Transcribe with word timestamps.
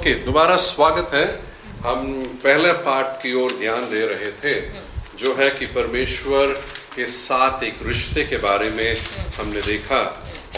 Okay 0.00 0.12
दोबारा 0.24 0.56
स्वागत 0.56 1.10
है 1.14 1.24
हम 1.84 2.04
पहले 2.44 2.72
पार्ट 2.84 3.20
की 3.22 3.32
ओर 3.36 3.52
ध्यान 3.52 3.82
दे 3.90 4.04
रहे 4.06 4.30
थे 4.34 4.54
जो 5.18 5.34
है 5.36 5.48
कि 5.50 5.66
परमेश्वर 5.74 6.52
के 6.94 7.06
साथ 7.06 7.64
एक 7.64 7.82
रिश्ते 7.86 8.24
के 8.24 8.36
बारे 8.40 8.70
में 8.70 8.96
हमने 9.36 9.60
देखा 9.62 10.00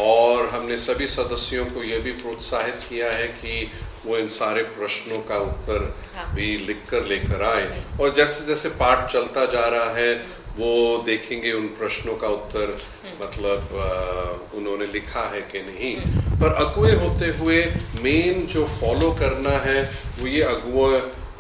और 0.00 0.48
हमने 0.48 0.77
सभी 0.78 1.06
सदस्यों 1.09 1.64
को 1.64 1.82
यह 1.82 2.00
भी 2.00 2.12
प्रोत्साहित 2.20 2.86
किया 2.88 3.10
है 3.12 3.27
कि 3.34 3.70
वो 4.05 4.16
इन 4.18 4.28
सारे 4.36 4.62
प्रश्नों 4.78 5.18
का 5.24 5.38
उत्तर 5.41 5.93
हाँ। 6.14 6.32
भी 6.34 6.56
लिख 6.61 6.86
कर 6.90 7.04
लेकर 7.06 7.43
आए 7.45 7.82
और 8.00 8.14
जैसे 8.14 8.46
जैसे 8.46 8.68
पाठ 8.79 9.11
चलता 9.12 9.46
जा 9.52 9.66
रहा 9.68 9.90
है 9.95 10.14
वो 10.59 10.71
देखेंगे 11.07 11.53
उन 11.53 11.66
प्रश्नों 11.79 12.16
का 12.16 12.29
उत्तर 12.29 12.77
मतलब 13.23 14.51
उन्होंने 14.55 14.87
लिखा 14.93 15.23
है 15.29 15.41
कि 15.52 15.60
नहीं। 15.62 15.95
पर 16.41 16.55
अगुए 16.65 16.93
होते 16.97 17.29
हुए 17.38 17.65
मेन 18.02 18.47
जो 18.47 18.66
फॉलो 18.80 19.10
करना 19.20 19.57
है 19.66 19.83
वो 20.19 20.27
ये 20.27 20.43
अगुआ 20.51 20.91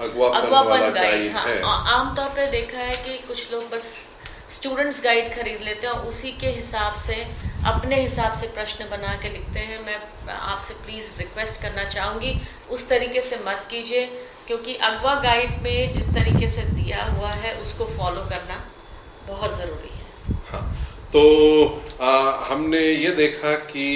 अगुआपन 0.04 0.90
गाइड 0.94 1.30
हाँ। 1.32 1.44
है। 1.46 1.60
आमतौर 1.94 2.28
पर 2.36 2.50
देखा 2.50 2.78
है 2.78 2.96
कि 3.04 3.18
कुछ 3.28 3.52
लोग 3.52 3.68
बस 3.70 3.92
स्टूडेंट्स 4.52 5.02
गाइड 5.04 5.32
खरीद 5.34 5.60
लेते 5.64 5.86
हैं 5.86 5.94
और 5.94 6.06
उसी 6.06 6.30
के 6.40 6.46
हिसाब 6.46 6.94
से 7.02 7.14
अपने 7.66 8.00
हिसाब 8.00 8.32
से 8.40 8.46
प्रश्न 8.54 8.88
बना 8.90 9.14
के 9.22 9.28
लिखते 9.28 9.60
हैं। 9.60 9.78
मैं 9.86 9.98
आपसे 10.34 10.74
प्लीज़ 10.84 11.10
रिक्वेस्ट 11.18 11.62
करना 11.62 11.84
चाहूँगी 11.90 12.34
उस 12.70 12.88
तरीके 12.88 13.20
से 13.20 13.36
मत 13.46 13.66
कीजिए 13.70 14.04
क्योंकि 14.46 14.74
अगवा 14.90 15.14
गाइड 15.22 15.62
में 15.62 15.92
जिस 15.92 16.08
तरीके 16.14 16.48
से 16.48 16.62
दिया 16.72 17.04
हुआ 17.06 17.30
है 17.44 17.54
उसको 17.62 17.84
फॉलो 17.98 18.24
करना 18.30 18.62
बहुत 19.28 19.56
ज़रूरी 19.56 19.88
है। 19.90 20.40
हाँ 20.50 20.64
तो 21.12 21.22
आ, 22.00 22.10
हमने 22.46 22.80
ये 22.80 23.10
देखा 23.14 23.54
कि 23.70 23.88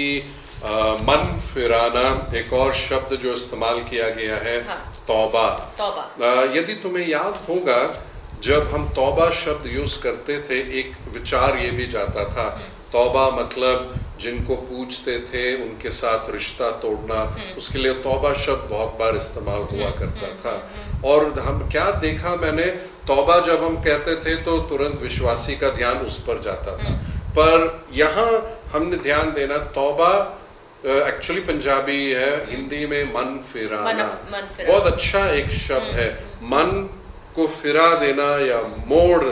आ, 0.65 0.69
मन 1.03 1.39
फिराना 1.47 2.09
एक 2.37 2.53
और 2.53 2.73
शब्द 2.75 3.15
जो 3.23 3.33
इस्तेमाल 3.33 3.79
किया 3.83 4.09
गया 4.09 4.35
है 4.37 4.57
हाँ। 4.67 4.77
तौबा। 5.07 5.47
तौबा। 5.77 6.31
यदि 6.53 6.73
तुम्हें 6.83 7.07
याद 7.07 7.39
होगा 7.49 7.81
जब 8.43 8.71
हम 8.73 8.87
तौबा 8.95 9.29
शब्द 9.35 9.67
यूज़ 9.67 10.01
करते 10.01 10.39
थे 10.39 10.59
एक 10.79 10.91
विचार 11.13 11.57
ये 11.57 11.69
भी 11.71 11.85
जाता 11.87 12.25
था। 12.29 12.49
तौबा 12.91 13.29
मतलब 13.31 13.95
जिनको 14.21 14.55
पूछते 14.67 15.19
थे 15.21 15.43
उनके 15.63 15.89
साथ 15.91 16.29
रिश्ता 16.31 16.69
तोड़ना। 16.83 17.21
उसके 17.57 17.79
लिए 17.79 17.93
तौबा 18.03 18.33
शब्द 18.45 18.69
बहुत 18.69 18.97
बार 18.99 19.15
इस्तेमाल 19.15 19.61
हुआ 19.71 19.89
करता 19.99 20.29
था। 20.43 20.55
और 21.05 21.39
हम 21.39 21.67
क्या 21.69 21.89
देखा 22.01 22.35
मैंने 22.35 22.65
तौबा 23.07 23.39
जब 23.39 23.63
हम 23.63 23.81
कहते 23.81 24.15
थे 24.15 24.35
तो 24.35 24.59
तुरंत 24.59 24.99
विश्वासी 25.01 25.55
का 25.55 25.69
ध्यान 25.69 25.97
उस 25.97 26.19
पर 26.19 26.41
जाता 26.41 26.77
था। 26.77 26.93
पर 27.29 27.85
यहाँ 27.93 28.59
हमने 28.73 28.97
ध्यान 28.97 29.33
देना 29.33 29.57
तौबा 29.57 30.39
एक्चुअली 30.85 31.41
पंजाबी 31.41 32.11
है 32.11 32.51
हिंदी 32.51 32.85
में 32.85 33.03
मन 33.13 33.43
फिराना। 33.53 33.83
मन- 33.83 34.33
मन 34.33 34.47
फिराना। 34.57 34.79
बहुत 34.79 34.93
अच्छा 34.93 35.27
एक 35.29 35.49
शब्द 35.49 35.81
है। 35.81 36.23
मन 36.43 36.89
को 37.35 37.47
फिरा 37.47 37.95
देना 37.95 38.45
या 38.45 38.61
मोड़ 38.61 39.23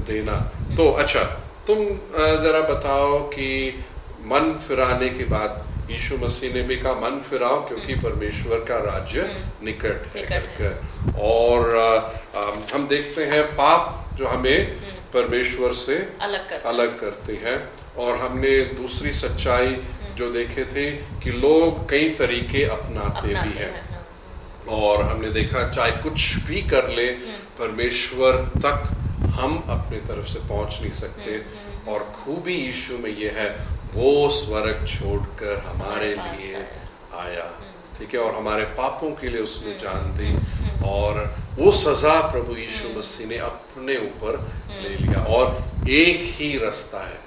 देना। 0.00 0.52
तो 0.76 0.92
अच्छा 0.92 1.22
तुम 1.66 1.76
जरा 2.16 2.60
बताओ 2.60 3.18
कि 3.18 3.78
मन 4.24 4.58
फिराने 4.68 5.08
के 5.08 5.24
बाद 5.24 5.69
यीशु 5.90 6.16
मसीह 6.16 6.54
ने 6.54 6.62
भी 6.62 6.76
कहा 6.76 6.92
मन 6.92 7.20
फिराओ 7.20 7.68
क्योंकि 7.68 7.94
परमेश्वर 7.94 8.56
का 8.58 8.76
राज्य 8.76 9.36
निकट 9.64 9.84
है 9.84 10.14
निकट 10.14 10.28
करके। 10.28 11.20
और 11.20 11.74
अ, 11.74 12.18
अ, 12.38 12.56
हम 12.74 12.88
देखते 12.88 13.24
हैं 13.24 13.42
पाप 13.44 14.10
जो 14.14 14.26
हमें 14.26 14.80
परमेश्वर 15.14 15.72
से 15.72 16.12
अलग 16.20 16.48
कर 16.48 16.56
अलग 16.56 17.00
करते 17.00 17.32
हैं। 17.32 17.70
और 17.96 18.16
हमने 18.16 18.60
दूसरी 18.64 19.12
सच्चाई 19.12 19.82
जो 20.14 20.32
देखे 20.32 20.64
थे 20.64 20.90
कि 20.90 21.30
लोग 21.30 21.90
कई 21.90 22.10
तरीके 22.10 22.64
अपनाते 22.64 23.28
भी 23.28 23.34
अपनाते 23.34 23.58
हैं। 23.58 23.72
हैं 23.72 23.90
हाँ। 23.90 24.08
और 24.68 25.02
हमने 25.02 25.30
देखा 25.30 25.68
चाहे 25.68 25.90
कुछ 25.90 26.34
भी 26.34 26.62
कर 26.62 26.88
ले 26.88 27.06
परमेश्वर 27.58 28.36
तक 28.36 28.88
हम 29.20 29.64
अपने 29.68 29.98
तरफ़ 29.98 30.26
से 30.26 30.38
पहुँच 30.48 30.78
नहीं 30.80 30.90
सकते। 30.90 31.30
और 31.92 32.00
खूबी 32.00 32.54
यीशु 32.54 32.98
में 32.98 33.16
यह 33.18 33.32
है। 33.36 33.79
वो 33.94 34.30
स्वर्ग 34.30 34.86
छोड़कर 34.88 35.62
हमारे 35.66 36.08
लिए 36.08 36.54
आया। 36.54 37.22
आया। 37.22 37.50
ठीक 37.98 38.14
है? 38.14 38.20
और 38.20 38.34
हमारे 38.34 38.64
पापों 38.64 39.10
के 39.10 39.28
लिए 39.28 39.40
उसने 39.40 39.72
जान 39.74 40.16
दी। 40.16 40.36
और 40.88 41.36
वो 41.58 41.72
सजा 41.72 42.20
प्रभु 42.20 42.56
यीशु 42.56 42.98
मसीह 42.98 43.26
ने 43.26 43.38
अपने 43.38 43.96
ऊपर 43.96 44.52
ले 44.82 44.88
लिया। 44.88 45.24
और 45.24 45.64
एक 45.90 46.20
ही 46.22 46.58
रास्ता 46.58 46.98
है। 46.98 47.18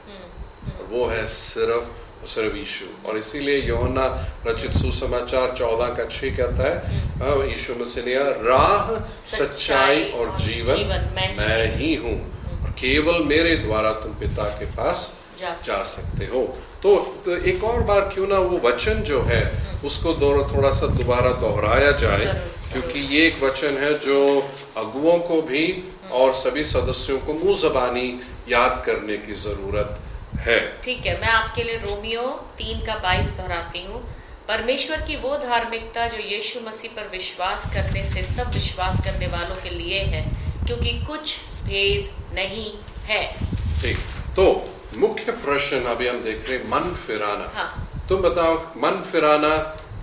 और 0.80 0.88
वो 0.92 1.06
है 1.06 1.28
सिर्फ़ 1.28 2.28
सिर्फ़ 2.28 2.56
यीशु। 2.56 3.10
और 3.10 3.18
इसीलिए 3.18 3.62
योना 3.62 4.28
रचित 4.48 4.72
सुसमाचार 4.72 5.56
चौदह 5.58 5.88
का 5.88 6.06
छह 6.06 6.30
कहता 6.30 6.64
है 6.64 7.00
हाँ, 7.08 7.46
यीशु 7.48 7.76
मसीह 7.76 8.04
ने 8.04 8.16
राह 8.50 8.96
सच्चाई 9.24 10.04
और 10.04 10.40
जीवन 10.40 11.12
मैं 11.16 11.28
ही 11.30 11.38
मैं 11.38 11.76
ही 11.76 11.96
हूँ। 11.96 12.16
और 12.64 12.70
केवल 12.70 13.24
मेरे 13.24 13.56
द्वारा 13.56 13.92
तुम 13.92 14.14
पिता 14.14 14.44
के 14.44 14.66
पास 14.66 15.23
जा 15.44 15.56
जा 15.64 15.84
सकते 15.84 16.26
हो। 16.26 16.58
तो, 16.84 17.22
तो 17.26 17.38
एक 17.38 17.64
और 17.64 17.82
बार 17.82 18.02
क्यों 18.02 18.28
ना 18.28 18.38
वो 18.38 18.70
वचन 18.70 18.94
जो 18.94 19.22
है 19.22 19.68
उसको 19.86 20.14
दो- 20.14 20.56
थोड़ा 20.56 20.72
सा 20.72 20.88
दोबारा 20.88 21.30
दोहराया 21.30 21.92
जाए। 21.92 22.48
क्योंकि 22.72 23.00
ये 23.00 23.28
एक 23.28 23.44
वचन 23.44 23.78
है 23.78 23.94
जो 24.00 24.50
अगुओं 24.78 25.20
को 25.20 25.42
भी 25.42 25.94
और 26.12 26.34
सभी 26.34 26.64
सदस्यों 26.64 27.20
को 27.20 27.34
मुँह 27.34 27.58
जबानी 27.58 28.22
याद 28.50 28.84
करने 28.86 29.18
की 29.18 29.34
ज़रूरत 29.34 30.00
है। 30.40 30.82
ठीक 30.82 31.06
है 31.06 31.22
मैं 31.22 31.28
आपके 31.28 31.64
लिए 31.64 31.78
रोमियो 31.78 32.28
तीन 32.58 32.86
का 32.86 32.96
बाईस 32.96 33.30
दोहराती 33.30 33.84
हूँ। 33.84 34.16
परमेश्वर 34.48 35.02
की 35.02 35.16
वो 35.16 35.38
धार्मिकता 35.38 36.08
जो 36.08 36.18
यीशु 36.18 36.60
मसीह 36.70 36.92
पर 36.96 37.08
विश्वास 37.08 37.74
करने 37.74 38.04
से 38.04 38.24
सब 38.24 38.52
विश्वास 38.52 39.02
करने 39.06 39.28
वालों 39.28 39.56
के 39.56 39.70
लिए 39.70 40.00
है 40.00 40.26
क्योंकि 40.66 41.06
कुछ 41.06 41.38
भेद 41.64 42.34
नहीं 42.36 42.72
है। 43.06 43.36
ठीक 43.82 43.98
तो 44.36 44.70
मुख्य 44.98 45.32
प्रश्न 45.44 45.82
अभी 45.92 46.08
हम 46.08 46.22
देख 46.24 46.50
रहे 46.50 46.58
मन 46.70 46.94
फिराना। 47.08 47.50
हाँ। 47.56 47.70
तुम 48.10 48.22
बताओ 48.22 48.56
मन 48.84 49.02
फिराना 49.12 49.56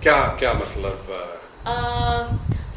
क्या 0.03 0.17
क्या 0.39 0.53
मतलब 0.53 1.11
अ, 1.65 1.73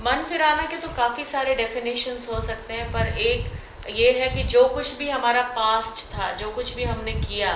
मन 0.07 0.25
फिराना 0.29 0.67
के 0.71 0.77
तो 0.77 0.89
काफ़ी 0.97 1.25
सारे 1.25 1.55
डेफिनेशंस 1.55 2.29
हो 2.33 2.41
सकते 2.41 2.75
हैं 2.75 2.93
पर 2.93 3.07
एक 3.29 3.89
ये 3.97 4.11
है 4.19 4.29
कि 4.35 4.43
जो 4.49 4.67
कुछ 4.75 4.97
भी 4.99 5.09
हमारा 5.11 5.43
पास्ट 5.57 6.07
था 6.15 6.31
जो 6.43 6.51
कुछ 6.51 6.75
भी 6.75 6.85
हमने 6.85 7.13
किया 7.13 7.55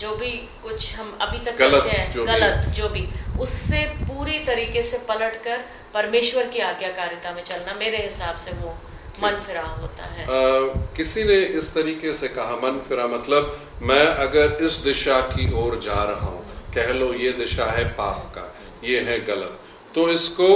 जो 0.00 0.14
भी 0.16 0.30
कुछ 0.62 0.94
हम 0.96 1.16
अभी 1.20 1.38
तक 1.46 1.56
गलत 1.58 1.86
हैं 1.86 2.12
जो 2.12 2.24
भी। 2.24 2.32
गलत 2.32 2.68
जो 2.76 2.88
भी 2.88 3.06
उससे 3.40 3.84
पूरी 4.08 4.38
तरीके 4.44 4.82
से 4.82 4.98
पलट 5.08 5.42
कर 5.44 5.64
परमेश्वर 5.94 6.46
की 6.54 6.58
आज्ञाकारिता 6.68 7.32
में 7.32 7.42
चलना 7.44 7.74
मेरे 7.78 7.96
हिसाब 8.04 8.36
से 8.44 8.52
वो 8.62 8.74
मन 9.22 9.40
फिरा 9.46 9.62
होता 9.62 10.04
है 10.04 10.24
अ, 10.24 10.74
किसी 10.96 11.24
ने 11.24 11.38
इस 11.60 11.72
तरीके 11.74 12.12
से 12.20 12.28
कहा 12.38 12.56
मन 12.62 12.80
फिरा 12.88 13.06
मतलब 13.06 13.56
मैं 13.90 14.04
अगर 14.26 14.64
इस 14.64 14.76
दिशा 14.84 15.20
की 15.34 15.52
ओर 15.62 15.78
जा 15.84 16.02
रहा 16.10 16.26
हूँ 16.26 16.44
कह 16.74 16.92
लो 17.00 17.12
ये 17.14 17.32
दिशा 17.38 17.64
है 17.78 17.84
पाप 17.98 18.30
का 18.34 18.46
ये 18.88 19.00
है 19.08 19.18
गलत 19.26 19.58
तो 19.94 20.08
इसको 20.10 20.48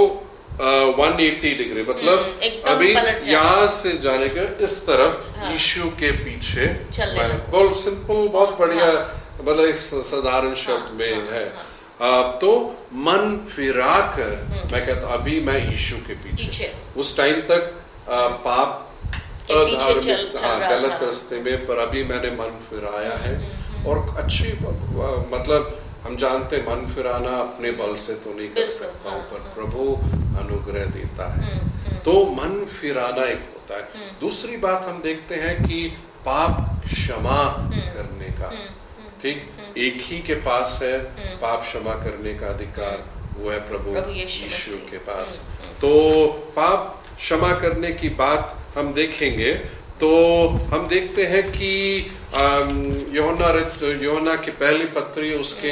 वन 0.97 1.19
एट्टी 1.21 1.49
डिग्री 1.55 1.81
मतलब 1.83 2.19
हम्म, 2.19 2.61
अभी 2.73 2.91
यहाँ 3.31 3.67
से 3.77 3.91
जाने 4.03 4.27
के 4.37 4.45
इस 4.65 4.75
तरफ़ 4.87 5.17
हाँ। 5.39 5.51
यीशु 5.51 5.89
के 6.01 6.11
पीछे। 6.23 6.65
बहुत 7.51 7.79
सिंपल 7.81 8.27
बहुत 8.33 8.49
हाँ। 8.49 8.57
बढ़िया 8.59 8.87
मतलब 9.41 9.65
एक 9.65 9.75
साधारण 10.11 10.53
शब्द 10.63 10.93
में 10.99 11.13
हाँ, 11.13 11.25
है 11.31 11.43
हाँ। 12.01 12.37
तो 12.41 12.51
मन 13.07 13.37
फिरा 13.55 13.99
कर 14.15 14.31
मैं 14.71 14.85
कहता 14.85 15.07
हूँ 15.07 15.13
अभी 15.13 15.39
मैं 15.49 15.57
यीशु 15.69 15.95
के 16.07 16.13
पीछे 16.23 16.45
पीछे। 16.45 16.71
उस 17.01 17.15
टाइम 17.17 17.41
तक 17.51 17.73
पाप 18.09 18.91
अधार्मिक- 19.75 20.43
हाँ, 20.43 20.59
गलत। 20.69 21.03
रास्ते 21.03 21.39
में 21.39 21.65
पर 21.65 21.77
अभी 21.77 22.03
मैंने 22.03 22.31
मन 22.31 22.59
फिराया 22.69 23.17
है। 23.17 23.59
और 23.85 24.15
अच्छी 24.17 24.47
मतलब 25.35 25.81
हम 26.03 26.15
जानते 26.15 26.57
मन 26.57 26.93
फिराना 26.95 27.37
अपने 27.37 27.71
बल 27.71 27.95
से 27.95 28.13
तो 28.13 28.33
नहीं 28.37 28.49
कर 28.49 28.69
सकता 28.69 29.09
हूँ 29.09 29.21
पर 29.21 29.41
हाँ। 29.41 29.49
प्रभु 29.49 29.95
अनुग्रह 30.39 30.85
देता 30.85 31.33
है। 31.33 31.59
तो 31.99 32.25
मन 32.25 32.65
फिराना 32.65 33.23
एक 33.23 33.49
होता 33.53 33.75
है। 33.75 33.83
दूसरी 34.19 34.57
बात 34.57 34.83
हम 34.85 35.01
देखते 35.01 35.35
हैं 35.35 35.63
कि 35.63 35.89
पाप 36.25 36.81
क्षमा 36.85 37.43
करने 37.71 38.25
का। 38.25 38.49
ठीक? 39.21 39.51
एक 39.77 39.97
ही 40.01 40.19
के 40.19 40.35
पास 40.35 40.79
है 40.83 40.99
पाप 41.37 41.63
क्षमा 41.63 41.93
करने 41.93 42.33
का 42.33 42.47
अधिकार 42.47 43.05
वो 43.39 43.49
है 43.49 43.59
प्रभु 43.59 43.89
यीशु 44.11 44.91
के 44.91 44.97
पास। 44.97 45.43
तो 45.81 46.27
पाप 46.33 47.04
क्षमा 47.17 47.53
करने 47.53 47.91
की 47.91 48.09
बात 48.09 48.55
हम 48.77 48.93
देखेंगे 48.93 49.53
तो 49.99 50.07
हम 50.71 50.87
देखते 50.87 51.25
हैं 51.25 51.43
कि 51.51 51.69
योहना 53.17 53.49
योना 54.03 54.35
की 54.35 54.51
पहली 54.51 54.85
पत्री 54.95 55.33
उसके 55.33 55.71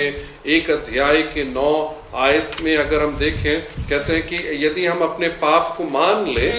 एक 0.56 0.70
अध्याय 0.72 1.22
के 1.34 1.44
नौ 1.44 1.74
आयत 2.16 2.62
में 2.62 2.76
अगर 2.78 3.04
हम 3.04 3.18
देखें 3.18 3.62
कहते 3.90 4.14
हैं 4.14 4.28
कि 4.28 4.66
यदि 4.66 4.86
हम 4.86 5.00
अपने 5.00 5.28
पाप 5.44 5.74
को 5.78 5.84
मान 5.90 6.26
ले 6.30 6.50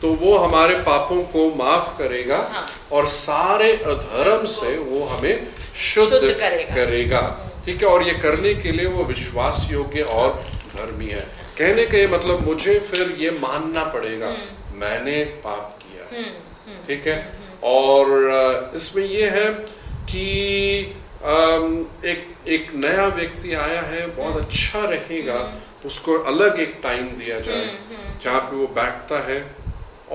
तो 0.00 0.12
वो 0.14 0.36
हमारे 0.36 0.74
पापों 0.86 1.22
को 1.24 1.48
माफ़ 1.54 1.96
करेगा 1.98 2.36
हाँ। 2.52 2.66
और 2.92 3.06
सारे 3.06 3.72
अधर्म 3.72 4.46
से 4.46 4.76
वो 4.78 5.04
हमें 5.06 5.46
शुद्ध, 5.76 6.10
शुद्ध 6.10 6.32
करेगा। 6.40 6.74
करेगा। 6.74 7.20
ठीक 7.64 7.82
है? 7.82 7.88
और 7.88 8.06
ये 8.06 8.14
करने 8.18 8.54
के 8.54 8.72
लिए 8.72 8.86
वो 8.86 9.04
विश्वास 9.04 9.66
योग्य 9.70 10.02
और 10.18 10.34
धर्मी 10.76 11.06
है। 11.06 11.26
कहने 11.58 11.84
के 11.86 12.06
मतलब 12.08 12.46
मुझे 12.46 12.78
फिर 12.80 13.16
ये 13.18 13.30
मानना 13.38 13.84
पड़ेगा 13.92 14.30
मैंने 14.76 15.22
पाप 15.44 15.78
किया। 15.82 16.04
ठीक 16.86 17.06
है? 17.06 17.16
और 17.64 18.72
इसमें 18.76 19.04
ये 19.04 19.28
है 19.30 19.48
कि 20.10 20.26
एक 22.04 22.20
एक 22.48 22.70
नया 22.74 23.06
व्यक्ति 23.16 23.54
आया 23.56 23.80
है 23.82 24.06
बहुत 24.16 24.36
अच्छा 24.36 24.84
रहेगा 24.88 25.38
तो 25.82 25.88
उसको 25.88 26.18
अलग 26.32 26.58
एक 26.60 26.78
टाइम 26.82 27.06
दिया 27.18 27.38
जाए 27.40 27.66
जहाँ 28.22 28.40
पे 28.40 28.56
वो 28.56 28.66
बैठता 28.76 29.18
है। 29.28 29.38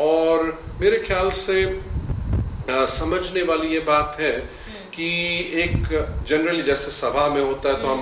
और 0.02 0.38
मेरे 0.82 0.98
ख्याल 1.08 1.30
से 1.38 1.56
समझने 2.92 3.42
वाली 3.44 3.68
ये 3.74 3.80
बात 3.88 4.18
है 4.20 4.32
कि 4.94 5.08
एक 5.64 5.76
जनरली 6.30 6.64
जैसे 6.64 6.92
सभा 6.92 7.28
में 7.30 7.42
होता 7.42 7.70
है 7.70 7.76
तो 7.82 7.88
हम 7.88 8.00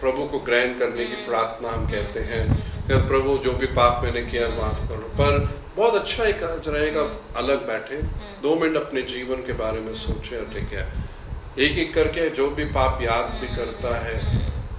प्रभु 0.00 0.24
को 0.24 0.38
ग्रहण 0.40 0.78
करने 0.78 1.04
की 1.04 1.24
प्रार्थना 1.26 1.70
हम 1.70 1.86
कहते 1.90 2.20
हैं। 2.22 2.42
फिर 2.86 2.96
प्रभु 3.08 3.36
जो 3.38 3.52
भी 3.52 3.66
पाप 3.78 4.02
मैंने 4.04 4.22
किया 4.22 4.48
माफ़ 4.48 4.80
करो। 4.88 5.08
पर 5.18 5.38
बहुत 5.76 5.94
अच्छा 5.94 6.24
एक 6.24 6.42
रहेगा 6.68 7.02
अलग 7.36 7.66
बैठे। 7.66 7.96
दो 8.42 8.54
मिनट 8.56 8.76
अपने 8.76 9.02
जीवन 9.08 9.42
के 9.46 9.52
बारे 9.54 9.80
में 9.80 9.94
सोचे 9.96 10.36
और 10.36 10.52
ठीक 10.54 10.72
है। 10.72 10.86
एक 11.58 11.78
एक 11.78 11.92
करके 11.94 12.28
जो 12.30 12.50
भी 12.50 12.64
पाप 12.72 13.02
याद 13.02 13.30
भी 13.40 13.48
करता 13.56 13.94
है 14.00 14.16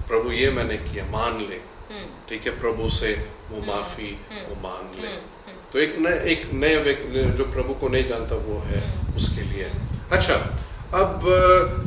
प्रभु 0.08 0.32
ये 0.32 0.50
मैंने 0.50 0.76
किया 0.78 1.04
मान 1.10 1.38
ले। 1.40 1.60
ठीक 2.28 2.46
है 2.46 2.58
प्रभु 2.60 2.88
से 2.90 3.12
वो 3.50 3.60
माफ़ी 3.66 4.10
वो 4.32 4.56
मांग 4.62 5.00
ले। 5.02 5.08
तो 5.72 5.78
एक 5.78 5.96
नए 5.98 6.18
एक 6.32 6.50
नए 6.54 6.76
व्यक्ति 6.76 7.24
जो 7.38 7.44
प्रभु 7.52 7.74
को 7.74 7.88
नहीं 7.88 8.04
जानता 8.04 8.36
वो 8.38 8.58
है 8.66 8.82
उसके 9.16 9.42
लिए। 9.42 9.70
अच्छा 10.12 10.34
अब 10.94 11.26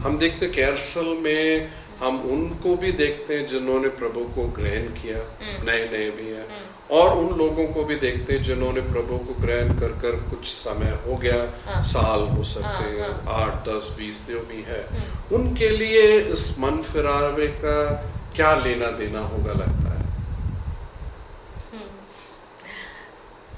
हम 0.03 0.17
देखते 0.17 0.47
कैरसल 0.47 1.07
में 1.19 1.71
हम 2.03 2.19
उनको 2.31 2.75
भी 2.77 2.91
देखते 2.91 3.35
हैं 3.35 3.45
जिन्होंने 3.47 3.89
प्रभु 3.97 4.21
को 4.35 4.47
ग्रहण 4.55 4.87
किया 4.95 5.17
हम्म। 5.41 5.65
नए 5.65 5.83
नए 5.89 6.09
भी 6.11 6.27
हैं 6.27 6.47
हम्म। 6.49 6.95
और 6.95 7.17
उन 7.17 7.37
लोगों 7.37 7.65
को 7.67 7.83
भी 7.83 7.95
देखते 7.97 8.33
हैं 8.33 8.43
जिन्होंने 8.43 8.81
प्रभु 8.87 9.17
को 9.19 9.33
ग्रहण 9.41 9.71
कर 9.79 9.93
कर 10.01 10.15
कुछ 10.29 10.45
समय 10.47 10.97
हो 11.05 11.15
गया 11.17 11.37
हाँ। 11.65 11.81
साल 11.91 12.27
हो 12.29 12.43
सकते 12.45 12.89
हैं 12.89 12.99
हाँ, 13.01 13.23
हाँ। 13.25 13.45
आठ 13.45 13.67
दस 13.67 13.93
बीस 13.97 14.25
जो 14.27 14.39
भी 14.49 14.61
है 14.63 14.81
हम्म। 14.89 15.35
उनके 15.35 15.69
लिए 15.71 16.03
इस 16.33 16.47
मन 16.59 16.81
फिरावे 16.91 17.47
का 17.63 17.79
क्या 18.35 18.53
लेना 18.57 18.91
देना 18.97 19.19
होगा 19.27 19.53
लगता 19.53 19.89
है 19.89 20.01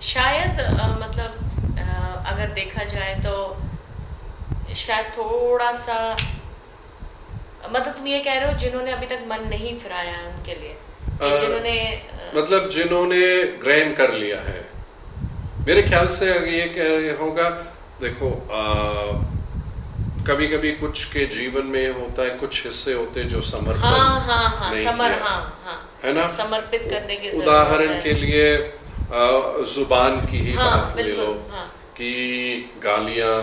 शायद 0.06 0.59
आ, 0.59 0.88
मतलब 0.95 1.77
आ, 1.80 2.13
अगर 2.31 2.53
देखा 2.53 2.83
जाए 2.86 3.13
तो 3.19 3.36
शायद 4.75 5.06
थोड़ा 5.13 5.71
सा 5.80 5.95
मतलब 7.71 7.94
तुम 7.97 8.07
ये 8.07 8.19
कह 8.19 8.38
रहे 8.39 8.51
हो 8.51 8.57
जिन्होंने 8.59 8.91
अभी 8.91 9.06
तक 9.07 9.25
मन 9.29 9.47
नहीं 9.50 9.77
फिराया 9.79 10.17
उनके 10.27 10.56
लिए? 10.62 10.75
जिन्होंने 11.21 11.75
मतलब 12.35 12.69
जिन्होंने 12.69 13.21
ग्रहण 13.63 13.94
कर 13.95 14.13
लिया 14.13 14.39
है। 14.41 14.63
मेरे 15.67 15.81
ख्याल 15.83 16.07
से 16.15 16.25
ये 16.50 16.67
क्या 16.77 17.15
होगा 17.19 17.50
देखो 18.01 18.29
कभी 20.27 20.47
कभी 20.47 20.71
कुछ 20.81 21.03
के 21.13 21.25
जीवन 21.33 21.65
में 21.73 21.88
होता 21.94 22.23
है 22.23 22.29
कुछ 22.38 22.63
हिस्से 22.65 22.94
होते 22.94 23.19
हैं 23.21 23.27
जो 23.29 23.41
समर्पण 23.50 23.79
हाँ, 23.79 24.19
हाँ, 24.21 24.50
हाँ, 24.59 24.69
समर, 24.75 25.11
हाँ, 25.21 25.39
हाँ, 25.65 25.77
है 26.03 26.13
ना? 26.13 26.27
समर्पित 26.38 26.88
करने 26.89 27.15
के 27.15 27.29
उदाहरण 27.41 28.01
के 28.03 28.13
लिए 28.13 28.47
ज़ुबान 29.73 30.19
की 30.25 30.38
ही 30.38 30.53
हाँ, 30.53 30.69
बात 30.71 30.97
ले 30.97 31.11
लो 31.11 31.27
हाँ, 31.51 31.65
कि 31.97 32.09
गालियाँ 32.83 33.35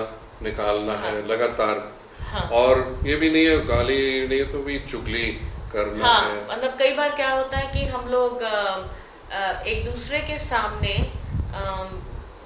निकालना 0.42 0.92
हाँ, 0.94 1.10
है। 1.10 1.26
लगातार 1.26 1.76
हाँ. 2.32 2.48
और 2.58 3.00
ये 3.06 3.16
भी 3.16 3.30
नहीं 3.30 3.46
है 3.46 3.56
गाली 3.66 4.26
नहीं 4.28 4.44
तो 4.52 4.58
भी 4.62 4.78
चुगली 4.90 5.26
करना 5.72 6.06
हाँ, 6.06 6.20
है। 6.22 6.36
मतलब 6.50 6.76
कई 6.78 6.94
बार 6.94 7.14
क्या 7.16 7.30
होता 7.30 7.58
है 7.58 7.72
कि 7.72 7.84
हम 7.86 8.08
लोग 8.08 8.42
एक 9.66 9.84
दूसरे 9.84 10.20
के 10.20 10.38
सामने 10.40 10.94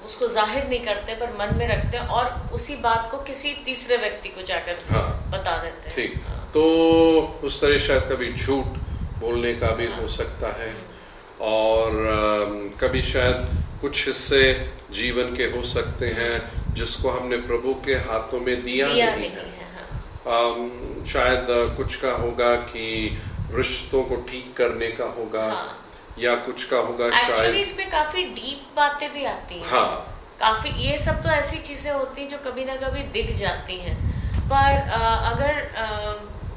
उसको 0.06 0.26
ज़ाहिर 0.28 0.66
नहीं 0.68 0.80
करते 0.80 1.14
पर 1.20 1.32
मन 1.38 1.54
में 1.58 1.66
रखते 1.68 1.96
हैं 1.96 2.06
और 2.16 2.50
उसी 2.54 2.76
बात 2.82 3.08
को 3.10 3.18
किसी 3.28 3.52
तीसरे 3.64 3.96
व्यक्ति 3.96 4.28
को 4.28 4.42
जाकर 4.50 4.76
हाँ, 4.90 5.06
बता 5.30 5.56
देते 5.62 5.88
हैं। 5.88 5.94
ठीक। 5.96 6.22
हाँ. 6.26 6.38
तो 6.54 6.62
उस 7.44 7.60
तरह 7.60 7.78
शायद 7.86 8.02
कभी 8.12 8.32
झूठ 8.32 8.78
बोलने 9.20 9.52
का 9.54 9.70
भी 9.76 9.86
हाँ, 9.86 10.00
हो 10.00 10.08
सकता 10.16 10.52
है। 10.58 10.68
हम्म। 10.70 10.94
और 11.46 11.90
कभी 12.80 13.02
शायद 13.02 13.38
कुछ 13.80 14.06
हिस्से 14.06 14.42
जीवन 14.92 15.34
के 15.36 15.44
हो 15.56 15.62
सकते 15.70 16.06
हैं 16.18 16.34
जिसको 16.74 17.10
हमने 17.10 17.36
प्रभु 17.48 17.74
के 17.86 17.94
हाथों 18.06 18.40
में 18.40 18.56
दिया, 18.62 18.86
दिया 18.88 19.10
नहीं, 19.10 19.20
नहीं 19.20 19.30
है, 19.30 19.36
है। 19.36 19.55
शायद 20.26 21.46
कुछ 21.76 21.96
का 21.96 22.12
होगा 22.14 22.54
कि 22.66 22.86
रिश्तों 23.52 24.02
को 24.04 24.16
ठीक 24.28 24.54
करने 24.56 24.88
का 24.90 25.04
होगा 25.18 25.44
हाँ. 25.44 25.76
या 26.18 26.34
कुछ 26.46 26.64
का 26.64 26.76
होगा 26.78 27.10
शायद 27.10 27.54
इसमें 27.54 27.90
काफ़ी 27.90 28.22
डीप 28.34 28.76
बातें 28.76 29.12
भी 29.12 29.24
आती 29.24 29.58
हैं 29.58 29.68
हाँ. 29.68 30.16
काफ़ी 30.40 30.70
ये 30.82 30.96
सब 30.98 31.22
तो 31.22 31.30
ऐसी 31.30 31.58
चीज़ें 31.60 31.92
होती 31.92 32.20
हैं 32.22 32.28
जो 32.28 32.38
कभी 32.46 32.64
ना 32.64 32.76
कभी 32.78 33.02
दिख 33.12 33.34
जाती 33.36 33.78
हैं 33.78 33.96
पर 34.48 34.90
आ, 34.90 35.14
अगर 35.30 35.62
आ, 35.76 35.86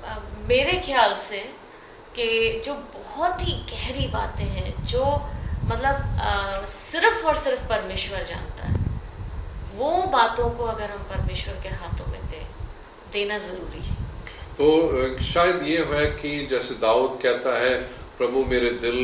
आ, 0.05 0.19
मेरे 0.47 0.81
ख्याल 0.85 1.13
से 1.19 1.39
कि 2.15 2.61
जो 2.65 2.73
बहुत 2.73 3.47
ही 3.47 3.53
गहरी 3.71 4.07
बातें 4.13 4.45
हैं 4.45 4.73
जो 4.85 5.05
मतलब 5.63 6.19
आ, 6.21 6.63
सिर्फ़ 6.65 7.25
और 7.27 7.35
सिर्फ़ 7.37 7.67
परमेश्वर 7.69 8.23
जानता 8.23 8.67
है 8.67 8.77
वो 9.75 9.91
बातों 10.13 10.49
को 10.49 10.63
अगर 10.65 10.91
हम 10.91 11.03
परमेश्वर 11.09 11.61
के 11.63 11.69
हाथों 11.75 12.11
में 12.11 12.21
दें 12.31 12.48
देना 13.13 13.37
ज़रूरी 13.37 13.81
है। 13.87 13.97
तो 14.59 15.23
शायद 15.23 15.61
ये 15.63 15.83
है 15.91 16.05
कि 16.21 16.31
जैसे 16.49 16.75
दाऊद 16.81 17.19
कहता 17.23 17.57
है 17.59 17.75
प्रभु 18.17 18.43
मेरे 18.45 18.69
दिल 18.85 18.97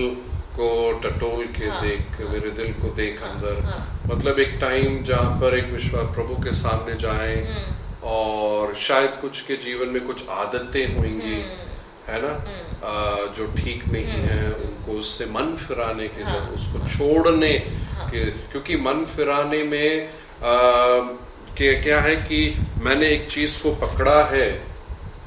को 0.58 0.68
टटोल 1.04 1.46
के 1.58 1.66
हाँ, 1.66 1.82
देख 1.82 2.20
हाँ, 2.22 2.32
मेरे 2.34 2.50
दिल 2.60 2.74
को 2.74 2.90
देख 2.96 3.22
हाँ, 3.24 3.30
अंदर। 3.34 3.62
हाँ, 3.66 3.80
मतलब 4.08 4.40
एक 4.40 4.58
टाइम 4.62 5.04
जहाँ 5.04 5.32
पर 5.42 5.58
एक 5.58 5.72
विश्वास 5.72 6.14
प्रभु 6.16 6.36
के 6.44 6.52
सामने 6.54 6.96
जाए 7.00 7.36
हम्म। 7.46 8.08
और 8.10 8.76
शायद 8.88 9.18
कुछ 9.22 9.42
के 9.48 9.56
जीवन 9.66 9.90
में 9.90 10.06
कुछ 10.06 10.28
आदतें 10.30 10.86
होंगी 10.96 11.34
हम्म। 11.34 11.64
है 12.08 12.22
ना? 12.22 12.34
हम्म। 12.48 12.64
आ, 12.86 13.34
जो 13.34 13.48
ठीक 13.58 13.86
नहीं 13.88 14.22
है 14.28 14.52
उनको 14.54 14.98
उससे 15.00 15.26
मन 15.36 15.56
फिराने 15.60 16.08
के 16.08 16.24
हाँ, 16.24 16.40
उसको 16.56 16.88
छोड़ने 16.88 17.52
हाँ, 17.94 18.10
के 18.10 18.26
क्योंकि 18.52 18.78
मन 18.88 19.06
फिराने 19.16 19.64
में 19.64 20.08
आ, 20.08 20.54
कि 21.58 21.76
क्या 21.82 22.00
है 22.02 22.16
कि 22.16 22.40
मैंने 22.82 23.10
एक 23.10 23.28
चीज़ 23.30 23.62
को 23.64 23.72
पकड़ा 23.76 24.24
है 24.24 24.48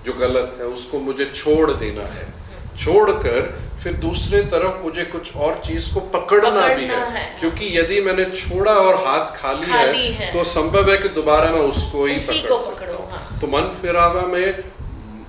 जो 0.07 0.13
गलत 0.13 0.57
है 0.59 0.67
उसको 0.67 0.99
मुझे 1.01 1.25
छोड़ 1.35 1.71
देना 1.73 2.03
है। 2.03 2.27
छोड़कर 2.77 3.41
फिर 3.83 3.93
दूसरे 3.93 4.43
तरफ़ 4.43 4.85
मुझे 4.85 5.05
कुछ 5.05 5.37
और 5.37 5.63
चीज़ 5.67 5.95
को 5.95 6.01
पकड़ना, 6.01 6.51
पकड़ना 6.51 6.75
भी 6.75 6.85
है, 6.85 7.11
है। 7.11 7.41
क्योंकि 7.41 7.79
यदि 7.79 8.01
मैंने 8.01 8.25
छोड़ा 8.25 8.73
और 8.73 8.95
हाथ 8.95 9.37
खाली, 9.37 9.67
खाली 9.67 10.07
है, 10.07 10.13
है 10.13 10.33
तो 10.33 10.45
संभव 10.45 10.91
है 10.91 10.97
कि 10.99 11.09
दोबारा 11.09 11.51
मैं 11.51 11.61
उसको 11.61 12.05
ही 12.07 12.19
पकड़ 12.19 12.49
को 12.49 12.59
सकता 12.59 12.97
हूँ। 12.97 13.11
हाँ। 13.11 13.39
तो 13.41 13.47
मन 13.47 13.71
फिरावा 13.83 14.23
में 14.23 14.59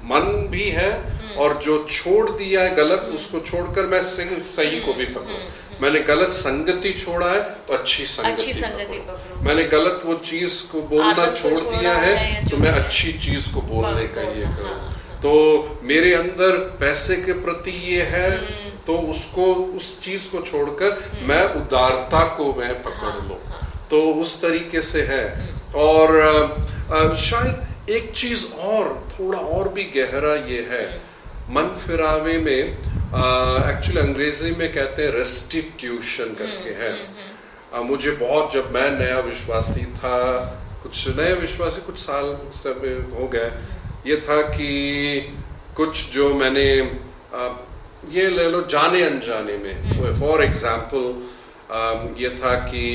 मन 0.04 0.48
भी 0.52 0.70
है 0.70 0.92
हम्म। 0.92 1.40
और 1.42 1.62
जो 1.64 1.88
छोड़ 1.92 2.30
दिया 2.30 2.62
है 2.62 2.76
गलत 2.76 3.02
हम्म। 3.06 3.16
उसको 3.16 3.40
छोड़कर 3.40 3.86
मैं 3.86 4.04
सही 4.04 4.80
को 4.80 4.94
भी 4.94 5.06
हम्म, 5.06 5.16
पकड़ू। 5.16 5.38
मैंने 5.82 6.00
गलत 6.04 6.34
संगति 6.34 6.92
छोड़ा 6.94 7.28
है 7.28 7.42
तो 7.68 7.74
अच्छी 7.74 8.06
संगति, 8.06 8.32
अच्छी 8.32 8.54
संगति 8.54 9.02
मैंने 9.44 9.64
गलत 9.66 10.02
वो 10.06 10.14
चीज़ 10.26 10.62
को 10.72 10.82
बोलना 10.88 11.28
छोड़ 11.34 11.60
दिया 11.60 11.94
है, 11.96 12.16
है 12.16 12.48
तो 12.50 12.58
मैं 12.58 12.72
अच्छी 12.74 13.12
चीज़ 13.20 13.54
को 13.54 13.62
बोलने 13.64 14.04
का 14.08 14.22
ये 14.22 14.46
करूँ 14.46 14.66
हाँ, 14.66 14.80
हाँ। 14.80 15.20
तो 15.22 15.80
मेरे 15.84 16.14
अंदर 16.14 16.58
पैसे 16.80 17.16
के 17.18 17.34
प्रति 17.40 17.72
ये 17.86 18.02
है 18.06 18.30
हम्म। 18.30 18.70
तो 18.88 18.98
उसको 19.10 19.46
उस 19.78 20.00
चीज़ 20.02 20.30
को 20.32 20.42
छोड़कर 20.42 20.92
हम्म। 21.06 21.28
मैं 21.28 21.44
उदारता 21.56 22.24
को 22.36 22.54
मैं 22.54 22.74
पकड़ 22.82 23.10
हाँ, 23.10 23.28
लू 23.28 23.36
तो 23.90 24.02
उस 24.22 24.42
तरीके 24.42 24.82
से 24.84 25.02
है 25.04 25.24
हम्म। 25.36 25.80
और 25.80 27.16
शायद 27.20 27.92
एक 27.92 28.12
चीज़ 28.16 28.46
और 28.64 28.88
थोड़ा 29.12 29.40
और 29.40 29.70
भी 29.70 29.84
गहरा 29.96 30.34
ये 30.48 30.62
है 30.72 30.86
मन 31.52 31.68
फिरावे 31.86 32.38
में 32.38 32.62
एक्चुअली 33.12 34.00
अंग्रेज़ी 34.00 34.52
में 34.56 34.72
कहते 34.74 35.04
हैं 35.04 35.12
रेस्टिट्यूशन 35.12 36.34
करके 36.40 36.70
हम्म, 36.70 36.82
है। 36.82 36.90
हम्म, 36.92 37.24
हम्म। 37.74 37.88
मुझे 37.88 38.12
बहुत 38.20 38.54
जब 38.54 38.72
मैं 38.74 38.90
नया 39.00 39.20
विश्वासी 39.28 39.86
था 39.96 40.18
कुछ 40.84 41.08
नए 41.18 41.34
विश्वासी 41.40 41.82
कुछ 41.86 41.98
साल 42.00 42.26
सब 42.56 42.86
हो 43.14 43.28
गए। 43.28 43.50
ये 44.06 44.18
था 44.28 44.42
कि 44.50 44.70
कुछ 45.78 46.12
जो 46.14 46.34
मैंने 46.34 46.68
आ, 46.80 47.48
ये 48.10 48.30
ले 48.30 48.48
लो 48.50 48.62
जाने 48.72 49.02
अनजाने 49.04 49.58
में। 49.58 50.14
फॉर 50.20 50.44
एग्ज़ाम्पल 50.44 51.06
ये 52.18 52.30
था 52.38 52.54
कि 52.66 52.86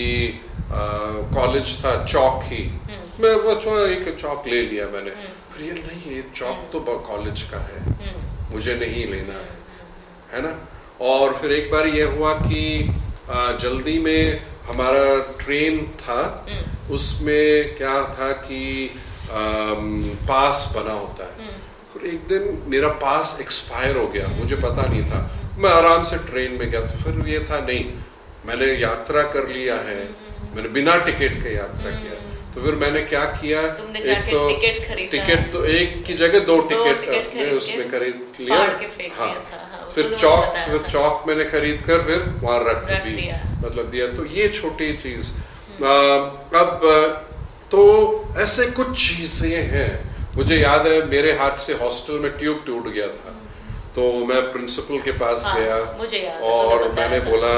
कॉलेज 1.34 1.76
था 1.84 1.92
चौक। 2.04 2.40
ही 2.44 2.62
मैं 3.20 3.34
बस 3.44 3.66
एक 3.66 4.16
चौक 4.20 4.46
ले 4.48 4.62
लिया 4.62 4.86
मैंने। 4.94 5.10
फिर 5.52 5.66
ये 5.66 5.72
नहीं 5.72 6.14
ये 6.14 6.24
चौक 6.36 6.68
तो 6.72 6.80
कॉलेज 7.08 7.42
का 7.52 7.58
है। 7.66 7.78
मुझे 8.50 8.74
नहीं 8.76 9.06
लेना 9.06 9.34
है 9.34 9.52
है 10.32 10.42
ना? 10.42 10.52
और 11.00 11.36
फिर 11.38 11.52
एक 11.52 11.70
बार 11.70 11.86
ये 11.86 12.02
हुआ 12.10 12.32
कि 12.40 12.60
जल्दी 13.62 13.98
में 13.98 14.40
हमारा 14.66 15.04
ट्रेन 15.40 15.78
था 16.00 16.20
हम्म। 16.48 16.94
उसमें 16.94 17.74
क्या 17.76 17.94
था 18.14 18.30
कि 18.44 18.60
पास 20.28 20.72
बना 20.76 20.92
होता 20.92 21.24
है। 21.24 21.36
हम्म। 21.38 21.56
और 21.94 22.06
एक 22.06 22.26
दिन 22.28 22.62
मेरा 22.68 22.88
पास 23.02 23.36
एक्सपायर 23.40 23.96
हो 23.96 24.06
गया 24.08 24.28
मुझे 24.30 24.56
पता 24.56 24.82
नहीं 24.82 25.04
था। 25.04 25.20
मैं 25.58 25.70
आराम 25.70 26.04
से 26.04 26.16
ट्रेन 26.28 26.52
में 26.52 26.70
गया 26.70 26.80
तो 26.80 27.02
फिर 27.02 27.28
ये 27.28 27.38
था 27.50 27.58
नहीं 27.66 27.84
मैंने 28.46 28.72
यात्रा 28.74 29.22
कर 29.34 29.48
लिया 29.48 29.74
है। 29.82 29.98
मैंने 30.54 30.68
बिना 30.68 30.96
टिकट 31.04 31.42
के 31.42 31.54
यात्रा 31.54 31.90
किया। 31.92 32.16
तो 32.54 32.62
फिर 32.62 32.74
मैंने 32.74 33.00
क्या 33.02 33.24
किया? 33.34 33.60
एक 33.60 34.30
तो 34.30 34.48
टिकट 34.48 34.88
खरीदा। 34.88 35.10
टिकट 35.10 35.52
तो 35.52 35.64
एक 35.66 36.04
की 36.04 36.14
जगह 36.14 36.40
दो 36.40 36.58
टिकट 36.62 37.08
उसमें 37.52 37.90
खरीद 37.90 38.26
लिया। 38.40 38.56
हाँ, 38.56 38.66
हाँ 39.18 39.88
फिर 39.94 40.14
चौक 40.14 40.54
फिर 40.68 40.82
चौक 40.90 41.24
मैंने 41.28 41.44
खरीद 41.44 41.82
कर 41.86 42.02
फिर 42.02 42.22
वहाँ 42.42 42.60
रख, 42.64 42.90
दी 43.04 43.30
मतलब 43.66 43.90
दिया। 43.90 44.06
तो 44.14 44.24
ये 44.26 44.48
छोटी 44.50 44.92
चीज़। 44.96 45.32
हम्म। 45.74 46.58
अब 46.58 46.80
तो 47.70 47.82
ऐसे 48.38 48.66
कुछ 48.70 48.90
चीज़ें 49.08 49.62
हैं। 49.70 49.92
मुझे 50.36 50.56
याद 50.56 50.86
है 50.86 51.06
मेरे 51.08 51.32
हाथ 51.38 51.56
से 51.58 51.72
हॉस्टल 51.74 52.18
में 52.20 52.30
ट्यूब 52.38 52.62
टूट 52.66 52.92
गया 52.92 53.06
था। 53.08 53.40
तो 53.96 54.02
मैं 54.26 54.40
प्रिंसिपल 54.52 54.98
के 55.00 55.12
पास 55.18 55.44
हाँ, 55.46 55.60
गया 55.60 55.76
मुझे 55.98 56.18
याद 56.18 56.42
और 56.42 56.84
तो 56.84 56.92
मैंने 56.92 57.20
बोला 57.20 57.54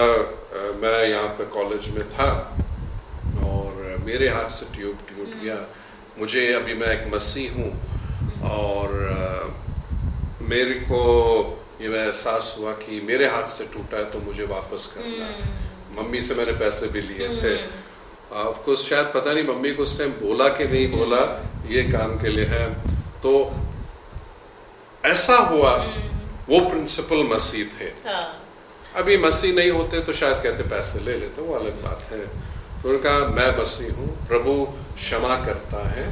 मैं 0.82 0.98
यहाँ 1.08 1.28
पे 1.38 1.44
कॉलेज 1.54 1.88
में 1.88 2.04
था। 2.10 2.28
मेरे 4.06 4.28
हाथ 4.28 4.50
से 4.50 4.66
ट्यूब 4.74 4.98
टूट 5.08 5.26
हम्म। 5.26 5.44
गया। 5.44 5.58
मुझे 6.18 6.42
अभी 6.54 6.74
मैं 6.74 6.88
एक 6.88 7.14
मसी 7.14 7.46
हूँ 7.48 7.70
और 8.50 8.92
मेरे 10.50 10.74
को 10.90 11.00
ये 11.80 11.88
एहसास 11.98 12.54
हुआ 12.58 12.72
कि 12.82 13.00
मेरे 13.04 13.26
हाथ 13.28 13.46
से 13.54 13.64
टूटा 13.72 13.96
है 13.96 14.10
तो 14.10 14.20
मुझे 14.20 14.44
वापस 14.52 14.86
करना 14.94 15.24
है। 15.26 15.42
हम्म। 15.42 16.00
मम्मी 16.00 16.20
से 16.22 16.34
मैंने 16.34 16.52
पैसे 16.58 16.86
भी 16.88 17.00
लिए 17.00 17.28
थे। 17.42 17.54
ऑफ़ 18.36 18.64
कोर्स 18.64 18.88
शायद 18.88 19.06
पता 19.14 19.32
नहीं 19.32 19.44
मम्मी 19.44 19.70
को 19.74 19.82
उस 19.82 19.98
टाइम 19.98 20.10
बोला 20.22 20.48
कि 20.56 20.64
नहीं 20.68 20.88
बोला 20.92 21.20
ये 21.70 21.82
काम 21.92 22.16
के 22.22 22.28
लिए 22.28 22.44
है। 22.44 22.64
तो 23.22 23.32
ऐसा 25.04 25.36
हुआ 25.50 25.74
वो 26.48 26.58
प्रिंसिपल 26.68 27.22
मसीह 27.34 27.64
थे। 27.76 27.92
हाँ। 28.08 28.24
अभी 28.96 29.16
मसीह 29.18 29.54
नहीं 29.54 29.70
होते 29.70 30.00
तो 30.00 30.12
शायद 30.12 30.42
कहते 30.42 30.68
पैसे 30.68 31.00
ले 31.00 31.16
लेते 31.16 31.42
वो 31.42 31.54
अलग 31.54 31.82
बात 31.82 32.02
है। 32.12 32.20
उन्होंने 32.86 33.02
कहा 33.02 33.26
मैं 33.28 33.50
मसीह 33.56 33.94
हूँ 33.94 34.06
प्रभु 34.26 34.52
क्षमा 34.96 35.36
करता 35.44 35.78
है 35.88 36.04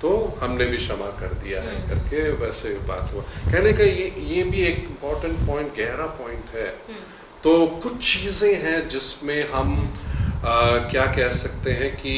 तो 0.00 0.10
हमने 0.40 0.64
भी 0.66 0.76
क्षमा 0.76 1.06
कर 1.18 1.32
दिया 1.42 1.60
है 1.62 1.74
हम्म। 1.74 1.88
करके 1.88 2.28
वैसे 2.36 2.68
बात 2.88 3.12
हुआ 3.12 3.22
कहने 3.22 3.72
का 3.72 3.84
ये 3.84 4.08
ये 4.28 4.42
भी 4.44 4.60
एक 4.62 4.78
इम्पोर्टेंट 4.80 5.38
पॉइंट 5.46 5.72
गहरा 5.76 6.06
पॉइंट 6.18 6.50
है 6.54 6.66
हम्म। 6.88 7.00
तो 7.44 7.54
कुछ 7.82 7.96
चीज़ें 8.04 8.54
हैं 8.62 8.88
जिसमें 8.88 9.50
हम 9.50 9.72
आ, 10.44 10.54
क्या 10.90 11.06
कह 11.08 11.32
सकते 11.34 11.72
हैं 11.72 11.90
कि 11.96 12.14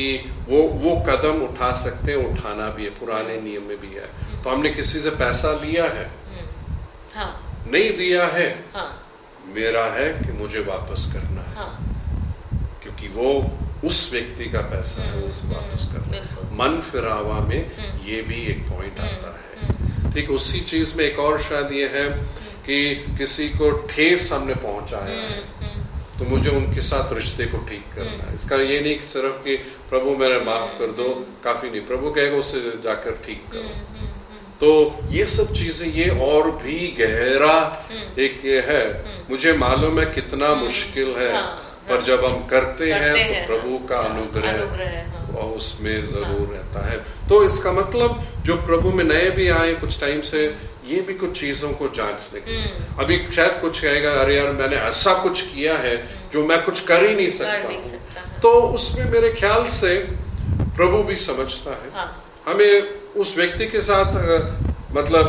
वो 0.48 0.62
वो 0.82 0.96
कदम 1.08 1.42
उठा 1.44 1.72
सकते 1.78 2.12
हैं 2.12 2.24
उठाना 2.26 2.68
भी 2.70 2.84
है 2.84 2.90
पुराने 2.98 3.34
हम्म। 3.34 3.44
नियम 3.44 3.68
में 3.68 3.80
भी 3.80 3.94
है 3.94 4.42
तो 4.42 4.50
हमने 4.50 4.70
किसी 4.72 5.00
से 5.00 5.10
पैसा 5.18 5.52
लिया 5.60 5.84
है 5.92 6.10
हाँ। 7.14 7.32
नहीं 7.66 7.96
दिया 7.96 8.26
है 8.30 8.48
हाँ। 8.74 8.88
मेरा 9.54 9.84
है 9.92 10.12
कि 10.16 10.32
मुझे 10.34 10.60
वापस 10.68 11.12
करना 11.12 11.42
है 11.42 11.54
हाँ। 11.56 11.72
क्योंकि 12.82 13.08
वो 13.10 13.30
उस 13.86 14.10
व्यक्ति 14.12 14.44
का 14.44 14.60
पैसा 14.70 15.02
है 15.02 15.12
हम्म, 15.12 15.30
उसे 15.30 15.48
वापस 15.48 15.88
हम्म, 15.88 16.10
करना। 16.12 16.48
मन 16.60 16.80
फिरावा 16.80 17.40
में 17.40 17.60
हम्म। 17.76 18.06
ये 18.06 18.22
भी 18.22 18.40
एक 18.46 18.66
पॉइंट 18.68 19.00
आता 19.00 19.36
है। 19.38 20.12
ठीक 20.12 20.30
उसी 20.30 20.60
चीज़ 20.60 20.96
में 20.96 21.04
एक 21.04 21.18
और 21.18 21.40
शायद 21.42 21.72
ये 21.72 21.88
है 21.94 22.08
कि 22.66 22.94
किसी 23.18 23.48
को 23.48 23.70
ठेस 23.88 24.30
हमने 24.32 24.54
पहुँचाया 24.54 25.20
है 25.22 25.42
तो 26.18 26.24
मुझे 26.24 26.50
उनके 26.50 26.82
साथ 26.82 27.12
रिश्ते 27.12 27.44
को 27.44 27.58
ठीक 27.58 27.84
करना 27.94 28.24
है। 28.24 28.34
इसका 28.34 28.56
ये 28.56 28.80
नहीं 28.80 28.98
कि 28.98 29.06
सिर्फ़ 29.06 29.36
कि 29.44 29.56
प्रभु 29.90 30.16
मेरे 30.16 30.38
माफ़ 30.40 30.78
कर 30.78 30.92
दो। 30.98 31.08
काफ़ी 31.44 31.70
नहीं। 31.70 31.80
प्रभु 31.80 32.10
कहेगा 32.10 32.36
उसे 32.36 32.60
जाकर 32.84 33.20
ठीक 33.26 33.42
करो। 33.52 34.12
तो 34.60 34.70
ये 35.10 35.24
सब 35.26 35.52
चीज़ें 35.54 35.86
ये 35.88 36.08
और 36.26 36.50
भी 36.62 36.76
गहरा 37.00 37.56
हम्म। 37.90 38.20
एक 38.22 38.40
ये 38.44 38.60
है। 38.60 38.84
हम्म। 38.98 39.24
मुझे 39.30 39.52
मालूम 39.58 39.98
है 40.00 40.06
कितना 40.06 40.48
हम्म। 40.48 40.62
मुश्किल 40.62 41.08
है। 41.16 41.32
हाँ, 41.34 41.63
पर 41.88 41.94
हाँ, 41.94 42.02
जब 42.02 42.24
हम 42.24 42.46
करते, 42.46 42.90
करते 42.90 43.08
हैं 43.10 43.46
तो 43.46 43.54
प्रभु 43.54 43.78
का 43.88 43.96
हाँ, 43.96 44.10
अनुग्रह 44.10 44.50
हाँ, 44.50 45.46
उसमें 45.54 46.06
ज़रूर 46.06 46.48
रहता 46.48 46.86
है। 46.86 46.96
तो 47.28 47.42
इसका 47.44 47.72
मतलब 47.72 48.22
जो 48.46 48.56
प्रभु 48.62 48.90
में 48.90 49.04
नए 49.04 49.30
भी 49.30 49.48
आए 49.50 49.72
कुछ 49.76 50.00
टाइम 50.00 50.20
से 50.24 50.44
ये 50.86 51.00
भी 51.00 51.14
कुछ 51.14 51.38
चीज़ों 51.40 51.72
को 51.72 51.88
जांचने 51.96 52.40
की 52.40 52.56
अभी 53.02 53.16
शायद 53.32 53.60
कुछ 53.60 53.80
कहेगा 53.80 54.10
अरे 54.22 54.36
यार 54.36 54.52
मैंने 54.52 54.76
ऐसा 54.88 55.14
कुछ 55.22 55.42
किया 55.44 55.76
है 55.78 55.96
जो 56.32 56.44
मैं 56.46 56.62
कुछ 56.64 56.80
कर 56.84 57.06
ही 57.06 57.14
नहीं 57.14 57.30
सकता, 57.30 57.68
नहीं 57.68 57.80
सकता 57.82 58.40
तो 58.40 58.50
उसमें 58.74 59.10
मेरे 59.10 59.30
ख्याल 59.32 59.64
से 59.72 59.96
प्रभु 60.76 61.02
भी 61.02 61.16
समझता 61.18 61.70
है। 61.72 61.90
हाँ। 61.94 62.08
हमें 62.46 63.14
उस 63.16 63.36
व्यक्ति 63.36 63.66
के 63.66 63.80
साथ 63.82 64.16
अगर 64.16 64.40
मतलब 64.92 65.26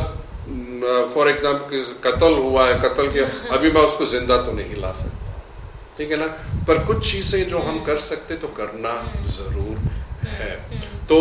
फॉर 1.14 1.30
एग्ज़ाम्पल 1.30 1.84
कत्ल 2.04 2.34
हुआ 2.36 2.68
है 2.68 2.80
कत्ल 2.82 3.12
किया 3.12 3.28
अभी 3.56 3.72
मैं 3.72 3.82
उसको 3.82 4.06
ज़िंदा 4.08 4.38
तो 4.44 4.52
नहीं 4.52 4.82
ला 4.82 4.92
सकता। 4.94 5.25
ठीक 5.98 6.12
है 6.12 6.18
ना? 6.18 6.26
पर 6.68 6.84
कुछ 6.86 7.12
चीज़ें 7.12 7.50
जो 7.50 7.60
हम 7.62 7.84
कर 7.86 7.98
सकते 8.00 8.36
तो 8.38 8.48
करना 8.58 8.94
ज़रूर 9.32 9.78
है। 10.30 10.56
तो 11.08 11.18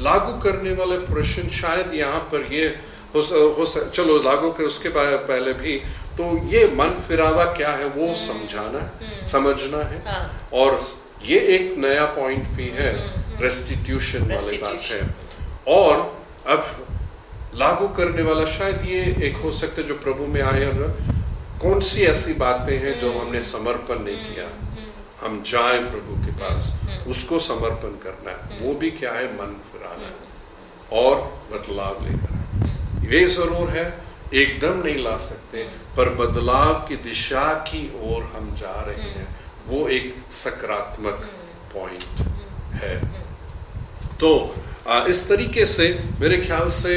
लागू 0.00 0.32
करने 0.42 0.72
वाले 0.74 0.98
प्रश्न 1.06 1.48
शायद 1.54 1.94
यहाँ 1.94 2.20
पर 2.32 2.52
ये 2.52 2.66
हो, 3.14 3.20
हो 3.20 3.64
चलो 3.66 4.18
लागू 4.22 4.50
के 4.52 4.64
उसके 4.64 4.88
पहले 4.88 5.52
भी 5.54 5.76
तो 6.18 6.24
ये 6.48 6.66
मन 6.76 6.98
फिरावा 7.08 7.44
क्या 7.54 7.70
है 7.72 7.86
वो 7.90 8.14
समझाना 8.16 8.80
समझना 9.28 9.82
है। 9.84 10.02
हाँ। 10.06 10.48
और 10.54 10.80
ये 11.24 11.38
एक 11.56 11.74
नया 11.78 12.04
पॉइंट 12.16 12.48
भी 12.56 12.68
है 12.74 12.92
रेस्टिट्यूशन 13.40 14.32
वाली 14.32 14.58
बात 14.58 14.80
है। 14.82 15.00
और 15.68 15.94
अब 16.48 16.60
लागू 17.54 17.88
करने 17.96 18.22
वाला 18.22 18.44
शायद 18.48 18.84
ये 18.86 19.00
एक 19.28 19.36
हो 19.36 19.50
सकता 19.52 19.82
है 19.82 19.88
जो 19.88 19.94
प्रभु 20.04 20.26
में 20.26 20.40
आए 20.42 20.64
कौन 21.62 21.80
सी 21.86 22.02
ऐसी 22.02 22.32
बातें 22.34 22.76
हैं 22.78 22.98
जो 23.00 23.10
हम्म। 23.10 23.20
हमने 23.20 23.42
समर्पण 23.42 23.98
नहीं 24.04 24.20
किया? 24.26 24.44
हम्म, 24.46 24.68
हम्म। 24.74 25.26
हम 25.26 25.42
जाए 25.46 25.78
प्रभु 25.84 26.14
के 26.24 26.32
पास 26.42 26.72
उसको 27.06 27.38
समर्पण 27.46 27.96
करना 28.04 28.30
है। 28.30 28.60
वो 28.60 28.74
भी 28.74 28.90
क्या 28.90 29.12
है? 29.12 29.26
मन 29.34 29.56
फिराना 29.72 30.06
है। 30.06 30.28
और 31.00 31.16
बदलाव 31.52 32.04
लेकर 32.04 33.12
ये 33.12 33.24
ज़रूर 33.34 33.70
है 33.70 33.84
एकदम 34.34 34.82
नहीं 34.82 35.02
ला 35.04 35.16
सकते 35.18 35.62
पर 35.96 36.08
बदलाव 36.14 36.74
की 36.88 36.96
दिशा 37.04 37.44
की 37.68 37.82
ओर 38.04 38.22
हम 38.34 38.54
जा 38.56 38.74
रहे 38.88 39.10
हैं। 39.10 39.28
वो 39.66 39.86
एक 39.88 40.14
सकारात्मक 40.32 41.28
पॉइंट 41.74 42.26
है। 42.82 42.96
तो 44.20 44.30
इस 45.08 45.28
तरीके 45.28 45.66
से 45.66 45.88
मेरे 46.20 46.36
ख्याल 46.38 46.68
से 46.78 46.96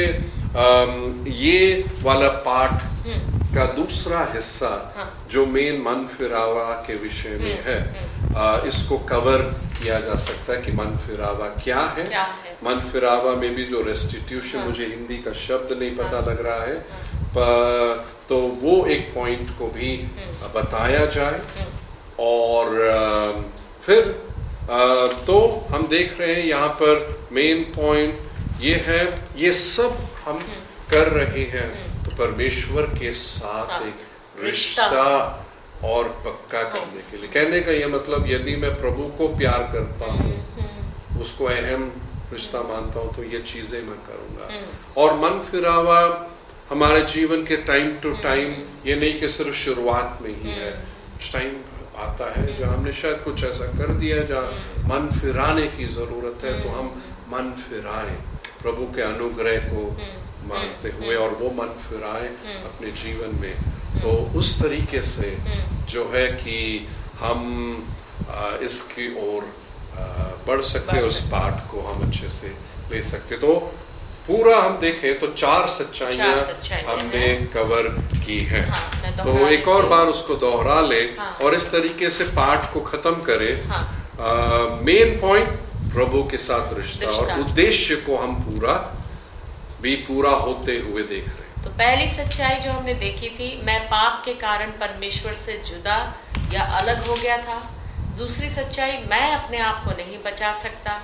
ये 1.40 1.58
वाला 2.02 2.28
पाठ 2.46 2.72
हम्म। 3.06 3.43
का 3.54 3.64
दूसरा 3.74 4.24
हिस्सा 4.34 4.68
हाँ। 4.96 5.06
जो 5.30 5.44
मेन 5.46 5.80
मन 5.82 6.06
फिरावा 6.08 6.72
के 6.86 6.96
विषय 6.96 7.36
में 7.40 7.52
हम्म, 7.52 7.70
है 7.70 7.78
हम्म। 7.80 8.36
आ, 8.36 8.56
इसको 8.66 8.98
कवर 9.10 9.42
किया 9.78 9.98
जा 10.00 10.14
सकता 10.24 10.52
है 10.52 10.60
कि 10.62 10.72
मन 10.72 10.96
फिरावा 11.06 11.48
क्या 11.62 11.80
है, 11.96 12.04
क्या 12.04 12.22
है? 12.22 12.56
मन 12.64 12.80
फिरावा 12.92 13.34
में 13.34 13.54
भी 13.54 13.64
जो 13.64 13.82
रेस्टिट्यूशन 13.82 14.58
हाँ। 14.58 14.66
मुझे 14.66 14.86
हिंदी 14.86 15.18
का 15.18 15.32
शब्द 15.42 15.78
नहीं 15.78 15.96
पता 15.96 16.16
हाँ। 16.16 16.26
लग 16.26 16.44
रहा 16.46 16.62
है 16.62 16.76
पर, 17.36 18.04
तो 18.28 18.40
वो 18.62 18.84
एक 18.86 19.12
पॉइंट 19.14 19.50
को 19.58 19.66
भी 19.68 19.96
बताया 20.54 21.06
जाए 21.06 21.40
और 22.20 22.68
फिर 23.82 24.12
तो 25.26 25.38
हम 25.70 25.86
देख 25.88 26.20
रहे 26.20 26.34
हैं 26.34 26.44
यहाँ 26.44 26.68
पर 26.82 27.26
मेन 27.32 27.62
पॉइंट 27.76 28.60
ये 28.60 28.74
है 28.86 29.02
ये 29.36 29.52
सब 29.52 29.96
हम 30.24 30.36
हम्म। 30.36 30.62
कर 30.90 31.08
रहे 31.08 31.44
हैं 31.44 31.66
हम्म। 31.66 31.93
परमेश्वर 32.18 32.86
के 32.98 33.12
साथ 33.14 33.86
एक 33.86 33.98
रिश्ता 34.44 35.04
और 35.84 36.08
पक्का 36.26 36.58
हाँ। 36.58 36.70
करने 36.70 37.02
के 37.10 37.16
लिए। 37.16 37.28
कहने 37.30 37.60
का 37.60 37.72
यह 37.72 37.88
मतलब 37.88 38.26
यदि 38.28 38.56
मैं 38.56 38.74
प्रभु 38.80 39.08
को 39.18 39.28
प्यार 39.36 39.68
करता 39.72 40.12
हूँ 40.12 40.32
हम्म, 40.58 41.20
उसको 41.22 41.44
अहम 41.46 41.90
रिश्ता 42.32 42.62
मानता 42.68 43.00
हूँ 43.00 43.14
तो 43.16 43.24
ये 43.24 43.38
चीज़ें 43.48 43.80
मैं 43.82 43.98
करूँगा। 44.06 45.02
और 45.02 45.14
मन 45.18 45.42
फिरावा 45.50 46.00
हमारे 46.70 47.02
जीवन 47.12 47.44
के 47.44 47.56
टाइम 47.68 47.94
टू 48.02 48.12
टाइम 48.22 48.54
ये 48.86 48.94
नहीं 48.96 49.20
कि 49.20 49.28
सिर्फ़ 49.30 49.56
शुरुआत 49.56 50.18
में 50.22 50.30
ही 50.30 50.50
है। 50.52 50.72
टाइम 51.32 51.52
आता 52.04 52.30
है 52.32 52.46
जहाँ 52.58 52.72
हमने 52.72 52.92
शायद 52.92 53.18
कुछ 53.24 53.44
ऐसा 53.44 53.66
कर 53.78 53.92
दिया 53.98 54.22
जहाँ 54.30 54.86
मन 54.88 55.08
फिराने 55.20 55.66
की 55.76 55.84
ज़रूरत 55.94 56.44
है 56.44 56.52
तो 56.62 56.68
हम 56.70 56.86
मन 57.32 57.50
फिराए। 57.60 58.16
प्रभु 58.62 58.86
के 58.96 59.02
अनुग्रह 59.02 59.58
को 59.68 59.84
मानते 60.48 60.88
हुए 60.98 61.14
और 61.16 61.34
वो 61.40 61.50
मन 61.58 61.74
फिराए 61.82 62.26
अपने 62.64 62.90
जीवन 63.02 63.38
में। 63.40 63.54
तो 64.02 64.10
उस 64.38 64.58
तरीके 64.62 65.02
से 65.02 65.36
जो 65.90 66.08
है 66.14 66.26
कि 66.34 66.58
हम 67.20 67.40
इसकी 68.62 69.08
ओर 69.22 69.46
बढ़ 70.46 70.60
सकते 70.64 71.00
उस 71.06 71.20
पाठ 71.32 71.66
को 71.70 71.80
हम 71.82 72.08
अच्छे 72.08 72.28
से 72.28 72.48
ले 72.90 73.02
सकते 73.02 73.36
तो 73.36 73.54
पूरा 74.26 74.56
हम 74.58 74.78
देखें 74.80 75.18
तो 75.18 75.26
चार 75.34 75.66
सच्चाइयाँ 75.68 76.36
हमने 76.86 77.26
कवर 77.54 77.88
की 78.16 78.38
है। 78.42 78.62
हाँ, 78.68 78.90
तो 79.16 79.48
एक 79.48 79.68
और 79.68 79.86
बार 79.88 80.06
उसको 80.06 80.34
दोहरा 80.34 80.80
ले 80.80 81.00
हाँ, 81.18 81.30
और 81.42 81.54
इस 81.54 81.70
तरीके 81.72 82.10
से 82.10 82.24
पाठ 82.36 82.72
को 82.72 82.80
खत्म 82.82 83.22
करे। 83.22 83.50
मेन 83.54 83.70
हाँ, 83.70 83.84
मेन 84.82 85.18
पॉइंट 85.20 85.48
प्रभु 85.94 86.22
के 86.30 86.38
साथ 86.38 86.72
रिश्ता 86.78 87.10
और 87.10 87.38
उद्देश्य 87.40 87.96
को 88.06 88.16
हम 88.16 88.34
पूरा 88.42 88.74
भी 89.84 89.94
पूरा 90.04 90.30
होते 90.30 90.76
हुए 90.78 91.02
देख 91.04 91.28
रहे 91.28 91.62
तो 91.64 91.70
पहली 91.72 92.08
सच्चाई 92.08 92.60
जो 92.60 92.70
हमने 92.72 92.94
देखी 92.94 93.28
थी, 93.28 93.48
मैं 93.64 93.80
पाप 93.86 94.22
के 94.24 94.34
कारण 94.34 94.70
परमेश्वर 94.80 95.32
से 95.34 95.52
जुदा 95.66 95.98
या 96.52 96.62
अलग 96.78 97.06
हो 97.06 97.14
गया 97.14 97.36
था। 97.38 97.58
दूसरी 98.18 98.48
सच्चाई, 98.48 98.98
मैं 99.10 99.30
अपने 99.32 99.58
आप 99.58 99.84
को 99.84 99.90
नहीं 99.92 100.18
बचा 100.24 100.52
सकता। 100.52 100.98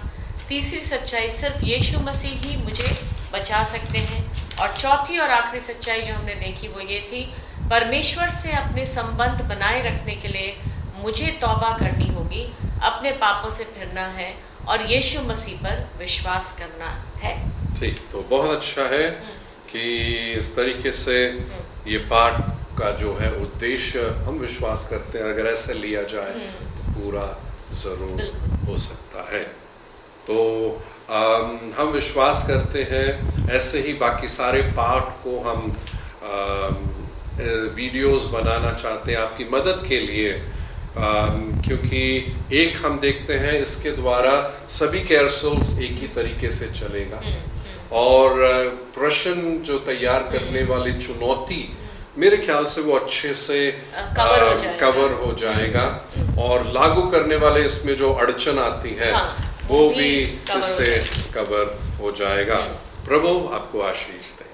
तीसरी 0.48 0.80
सच्चाई, 0.80 1.30
सिर्फ़ 1.30 1.64
यीशु 1.64 2.00
मसीह 2.00 2.40
ही 2.40 2.56
मुझे 2.56 2.96
बचा 3.32 3.62
सकते 3.64 3.98
हैं। 4.00 4.56
और 4.56 4.76
चौथी 4.76 5.18
और 5.18 5.30
आखिरी 5.30 5.62
सच्चाई 5.62 6.02
जो 6.02 6.14
हमने 6.14 6.34
देखी 6.34 6.68
वो 6.68 6.80
ये 6.80 7.00
थी, 7.02 7.24
परमेश्वर 7.70 8.30
से 8.32 8.52
अपने 8.56 8.86
संबंध 8.86 9.42
बनाए 9.48 9.80
रखने 9.82 10.16
के 10.16 10.28
लिए 10.28 10.56
मुझे 10.96 11.26
तौबा 11.42 11.76
करनी 11.78 12.08
होगी, 12.08 12.44
अपने 12.82 13.12
पापों 13.18 13.50
से 13.50 13.64
फिरना 13.76 14.06
है 14.18 14.34
और 14.68 14.90
यीशु 14.92 15.20
मसीह 15.22 15.58
पर 15.58 15.88
विश्वास 15.98 16.52
करना 16.58 16.90
है। 17.22 17.34
ठीक 17.80 17.98
तो 18.12 18.22
बहुत 18.30 18.50
अच्छा 18.56 18.82
है 18.88 19.04
कि 19.72 19.82
इस 20.38 20.54
तरीके 20.56 20.92
से 20.92 21.16
ये 21.88 21.98
पाठ 22.10 22.40
का 22.78 22.90
जो 23.00 23.14
है 23.20 23.30
उद्देश्य 23.42 24.00
हम 24.26 24.38
विश्वास 24.38 24.86
करते 24.90 25.18
हैं 25.18 25.32
अगर 25.34 25.46
ऐसे 25.46 25.74
लिया 25.74 26.02
जाए 26.12 26.32
तो 26.76 26.92
पूरा 27.00 27.26
ज़रूर 27.80 28.20
हो 28.68 28.76
सकता 28.78 29.22
है। 29.32 29.42
तो 30.26 30.38
अम, 31.10 31.58
हम 31.78 31.88
विश्वास 31.92 32.44
करते 32.48 32.82
हैं 32.90 33.48
ऐसे 33.58 33.80
ही 33.82 33.92
बाकी 34.02 34.28
सारे 34.28 34.62
पाठ 34.78 35.08
को 35.24 35.38
हम 35.48 35.70
अ, 36.22 36.68
वीडियोस 37.76 38.24
बनाना 38.32 38.72
चाहते 38.72 39.12
हैं 39.12 39.18
आपकी 39.18 39.44
मदद 39.52 39.84
के 39.88 40.00
लिए 40.00 40.32
अम, 40.32 41.60
क्योंकि 41.66 42.02
एक 42.60 42.76
हम 42.84 42.98
देखते 43.00 43.34
हैं 43.44 43.52
इसके 43.62 43.90
द्वारा 43.96 44.32
सभी 44.78 45.00
केयर 45.10 45.28
सोल्स 45.38 45.78
एक 45.80 45.98
ही 45.98 46.08
तरीके 46.16 46.50
से 46.50 46.68
चलेगा। 46.80 47.20
और 47.92 48.32
प्रश्न 48.94 49.58
जो 49.62 49.78
तैयार 49.78 50.22
करने 50.22 50.62
वाली 50.62 50.92
चुनौती 50.92 51.76
मेरे 52.18 52.36
ख्याल 52.36 52.66
से 52.66 52.80
वो 52.80 52.96
अच्छे 52.96 53.34
से 53.34 53.70
कवर 53.96 54.42
हो 54.42 54.58
जाएगा। 54.58 54.90
कवर 54.90 55.12
हो 55.12 55.32
जाएगा। 55.32 55.84
और 56.42 56.66
लागू 56.66 57.02
करने 57.02 57.36
वाले 57.36 57.62
इसमें 57.66 57.96
जो 57.96 58.12
अड़चन 58.12 58.58
आती 58.58 58.94
है 58.94 59.12
हाँ, 59.12 59.36
वो 59.68 59.78
वो 59.78 59.88
भी 59.88 59.94
भी 59.94 60.58
इससे 60.58 61.04
कवर 61.34 61.78
हो 62.00 62.12
जाएगा। 62.12 62.56
प्रभु 63.06 63.28
आपको 63.54 63.80
आशीष 63.80 64.32
दे। 64.38 64.49